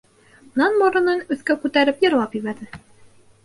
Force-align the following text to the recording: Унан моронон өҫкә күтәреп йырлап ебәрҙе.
Унан 0.55 0.79
моронон 0.83 1.21
өҫкә 1.37 1.59
күтәреп 1.67 2.03
йырлап 2.07 2.37
ебәрҙе. 2.43 2.75